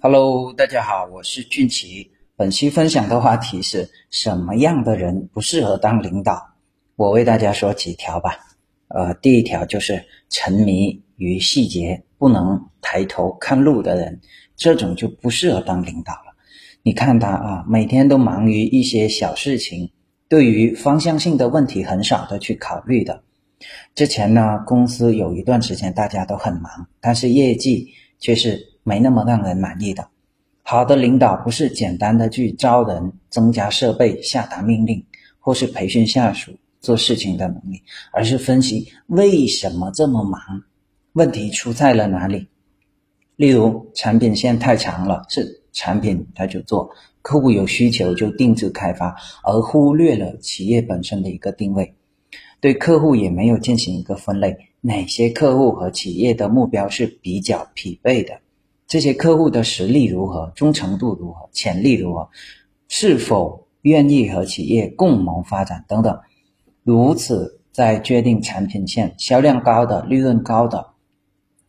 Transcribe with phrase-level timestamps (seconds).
[0.00, 2.10] Hello，大家好，我是俊奇。
[2.36, 6.54] 本期分享的话题是什么样的人不适合当领导？
[6.96, 8.38] 我为大家说几条吧。
[8.88, 14.20] 呃，第一条就是沉迷于细节、不能抬头看路的人，
[14.56, 16.36] 这种就不适合当领导了。
[16.82, 19.90] 你看他啊，每天都忙于一些小事情，
[20.28, 23.22] 对于方向性的问题很少的去考虑的。
[23.94, 27.88] 之前呢，公司有一段时间大家都很忙，但是业绩
[28.18, 28.73] 却是。
[28.84, 30.08] 没那么让人满意的。
[30.62, 35.04] 好的领导不是简单的去招人、增加设备、下达命令，
[35.40, 40.40] 或是培训下属做事情的能力，而是分析为什么这么忙，
[41.12, 42.48] 问题出在了哪里。
[43.36, 46.88] 例如，产品线太长了，是产品他就做，
[47.20, 51.94] 客户有需求就定制开发，而忽略了企业本身的一个定位，
[52.60, 58.40] 对客户也没有进行一个分类，哪些客户和企业的目标是比较匹配的。
[58.86, 62.28] 这些客户的实力如何，忠诚度如何，潜力如何，
[62.88, 66.20] 是否愿意和企业共谋发展等等，
[66.82, 70.86] 如此在决定产品线销量高的、利润高的、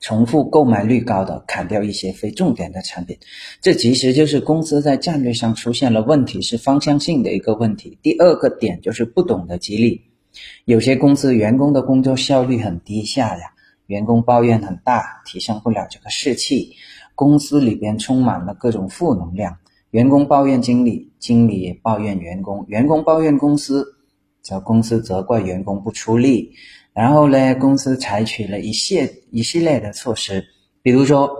[0.00, 3.16] 重复购买率高的，砍掉一些非重点的产品。
[3.60, 7.96] 这其实就是公司在战略上出现了问题，是方向性的一个问题。
[8.02, 10.02] 第二个点就是不懂得激励，
[10.66, 13.44] 有些公司员工的工作效率很低下呀，
[13.86, 16.74] 员工抱怨很大，提升不了这个士气。
[17.14, 19.56] 公司里边充满了各种负能量，
[19.90, 23.86] 员工抱怨经理，经理也抱怨员工，员工抱怨公司，
[24.42, 26.52] 则公司责怪员工不出力，
[26.92, 30.44] 然后呢，公司采取了一系一系列的措施，
[30.82, 31.30] 比如说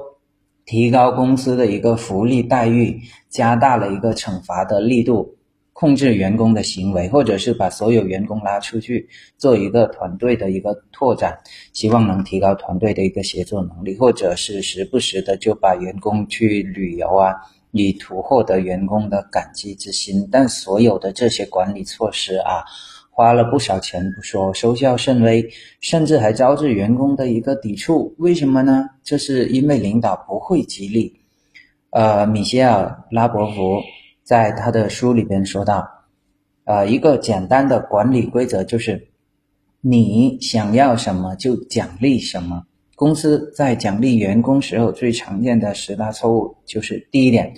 [0.65, 5.37] 提高公司的一个福利待遇，加大了一个惩罚的力度。
[5.75, 11.37] 控制员工的行为，或者是把所有员工拉出去做一个团队的一个拓展，
[11.73, 17.35] 希望能提高团队的一个协作能力，或者是时不时的就把员工去旅游啊，
[17.73, 20.29] 以图获得员工的感激之心。
[20.31, 22.63] 但所有的这些管理措施啊，
[23.11, 25.45] 花了不少钱不说，收效甚微，
[25.81, 28.15] 甚至还招致员工的一个抵触。
[28.19, 28.89] 为什么呢？
[29.03, 31.21] 这是因为领导不会激励。
[31.91, 33.83] 呃，米歇尔拉伯福。
[34.25, 35.87] 在他的书里边说到，
[36.65, 39.07] 呃，一个简单的管理规则就是，
[39.83, 42.65] 你想要什么就奖励什么。
[42.97, 47.53] 公司在奖励员工时候最常见的十大错误就是：第一点，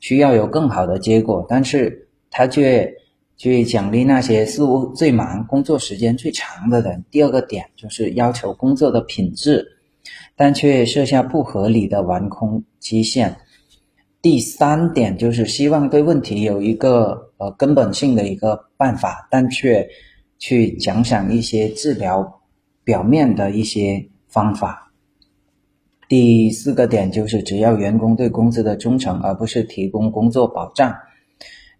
[0.00, 2.90] 需要有更好的结果，但是他却
[3.36, 9.66] 去奖励那些似乎最忙、工作时间最长的人；第二个点就是要求工作的品质，
[10.34, 13.36] 但却设下不合理的完工期限。
[14.28, 19.88] 第三点就是希望对问题有一个呃根本性的一个办法，但却
[20.36, 22.40] 去奖赏一些治疗
[22.82, 24.90] 表面的一些方法。
[26.08, 30.92] 第四个点就是只要员工对公司的忠诚，而不是提供工作保障，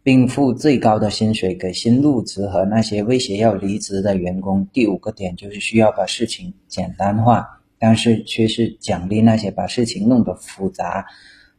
[0.05, 4.65] 并付最高的薪水给新入职和那些威胁要离职的员工。
[4.73, 7.45] 第五个点就是需要把事情简单化，
[7.81, 11.05] 但是却是奖励那些把事情弄得复杂。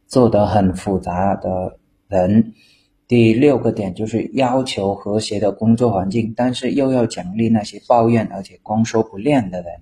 [0.08, 2.52] 做得很复杂的人，
[3.06, 9.72] 第六个点就是要求和谐的工作环境，但是又要奖励那些抱怨而且光说不练的人。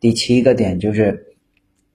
[0.00, 1.36] 第七个点就是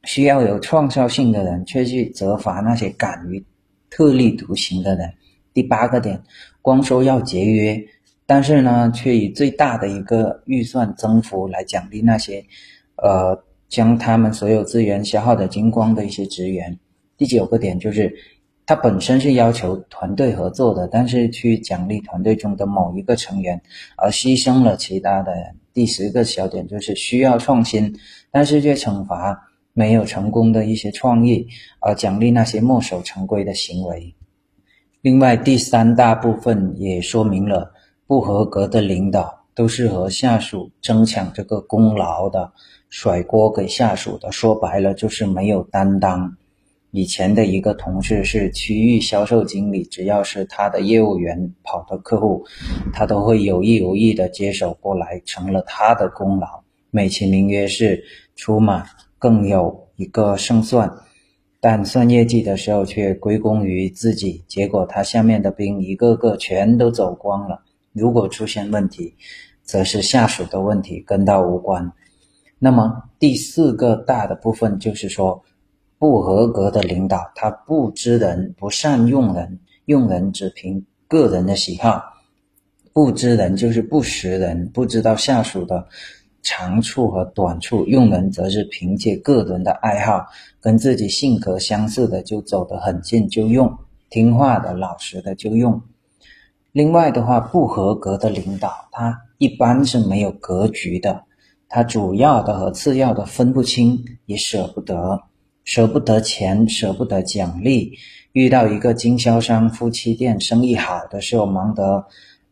[0.04, 3.44] 需要有创造性的人，却去责罚那些敢于
[3.90, 5.12] 特立独行的人。
[5.54, 6.22] 第八个点，
[6.62, 7.84] 光说要节约，
[8.26, 12.46] 但是呢，却以最大的一个预算增幅来奖励那些，
[12.98, 16.80] 呃，将他们所有资源消耗的精光的一些职员。
[17.20, 18.16] 第九个点就是，
[18.66, 23.62] 他本身是要求团队合作的，但是去奖励团队中的某一个成员，
[23.98, 25.34] 而牺牲了其他的。
[25.74, 27.94] 第十个小点就是需要创新，
[28.32, 31.48] 但是却惩罚没有成功的一些创意，
[31.80, 34.16] 而奖励那些墨守成规的行为。
[35.02, 37.74] 另外，第三大部分也说明了，
[38.08, 42.52] 不合格的领导都是和下属争抢这个功劳的，
[42.90, 44.32] 甩锅给下属的。
[44.32, 46.36] 说白了，就是没有担当。
[46.92, 52.44] 以前的一个同事是区域销售经理，只要是他的业务员跑的客户，
[52.92, 56.48] 他都会有意无意的接手过来，成了他的功劳，
[56.90, 58.04] 美其名曰是
[58.36, 58.84] 出马，
[59.20, 60.92] 更有一个胜算，
[61.60, 67.62] 但算业绩的时候却归功于自己，结果他下面的兵一个个全都走光了。
[67.94, 69.14] 如果出现问题，
[69.62, 71.92] 则是下属的问题，跟他无关。
[72.58, 75.44] 那么第四个大的部分就是说。
[76.00, 82.02] 不合格的领导，他不知人，不善用人，用人只凭个人的喜好。
[82.94, 85.88] 不知人就是不识人，不知道下属的
[86.42, 90.26] 长处和短处，用人则是凭借个人的爱好，
[90.62, 93.78] 跟自己性格相似的就走得很近就用，
[94.10, 95.82] 听话的老实的就用。
[96.72, 101.24] 另外的话，不合格的领导，他一般是没有格局的，
[101.68, 105.24] 他主要的和次要的分不清，也舍不得，
[105.70, 107.94] 舍不得钱，舍不得奖励。
[108.32, 112.04] 遇到一个经销商夫妻店生意好的时候，忙得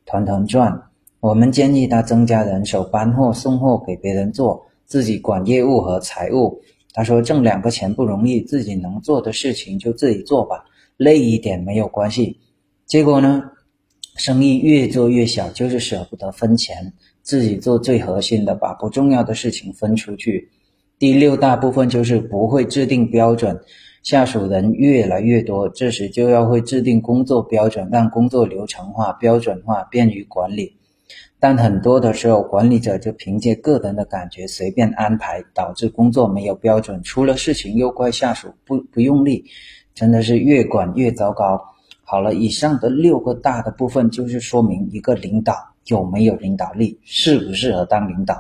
[0.06, 0.84] 团团转。
[1.20, 6.62] 我们建议他增加人手，搬货、送货给别人做，自己管业务和财务。
[6.94, 10.64] 他说挣两个钱不容易，自己能做的事情就自己做吧，
[10.98, 12.40] 累一点没有关系。
[12.86, 13.42] 结果呢，
[14.16, 16.94] 生意越做越小，就是舍不得分钱，
[17.24, 20.52] 自己做最核心的，把不重要的事情分出去。
[21.00, 23.60] 第六大部分就是不会制定标准。
[24.04, 30.78] 下属人越来越多，这时就要会制定工作标准，让工作流程化、标准化，便于管理。
[31.40, 39.44] 但很多的时候，管理者就凭借个人的感觉随便安排，导致工作没有标准，出了事情又怪下属不不用力，
[39.94, 41.62] 真的是越管越糟糕。
[42.04, 45.54] 好了，以上的六个大的部分就是说明一个领导
[45.88, 48.36] 有没有领导力，适不适合当领导。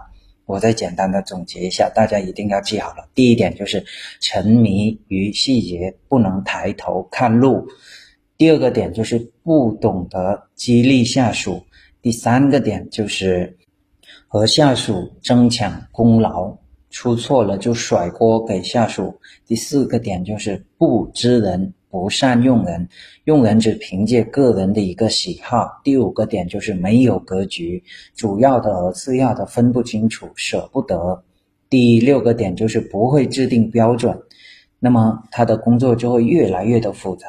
[0.47, 3.07] 我再简单的总结一下，大家一定要记好了。
[3.13, 3.85] 第一点就是
[4.21, 7.67] 沉迷于细节，不能抬头看路；
[8.37, 11.61] 第二个点就是不懂得激励下属；
[12.01, 13.57] 第三个点就是
[14.27, 16.57] 和下属争抢功劳，
[16.89, 19.13] 出错了就甩锅给下属；
[19.45, 21.73] 第四个点就是不知人。
[21.99, 22.87] 不善用人，
[23.23, 25.81] 用人只凭借个人的一个喜好。
[25.83, 27.83] 第五个点就是没有格局，
[28.15, 31.23] 主要的和次要的分不清楚，舍不得。
[31.71, 34.15] 第六个点就是不会制定标准，
[34.79, 37.27] 那么他的工作就会越来越的复杂，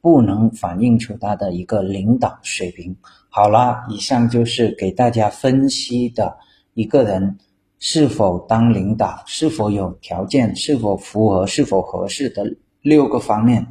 [0.00, 2.94] 不能反映出他的一个领导水平。
[3.28, 6.36] 好了，以上就是给大家分析的
[6.74, 7.36] 一个人
[7.80, 12.44] 是否当领导，是否有条件，是否符合，是否合适的
[12.82, 13.66] 六个方面。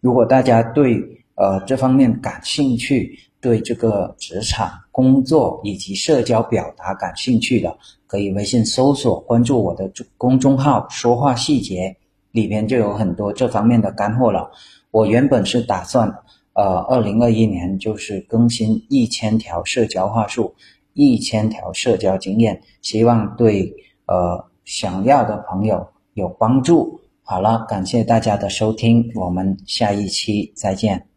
[0.00, 11.96] 如果大家对呃这方面感兴趣，对这个职场工作以及社交表达感兴趣的，可以微信搜索关注我的公众号“说话细节”，
[12.32, 14.50] 里边就有很多这方面的干货了。
[14.90, 16.08] 我原本是打算
[16.54, 20.54] 呃二零二一年就是更新一千条社交话术，
[20.92, 23.74] 一千条社交经验，希望对
[24.06, 27.00] 呃想要的朋友有帮助。
[27.30, 31.09] 好了，感谢大家的收听，我们下一期再见。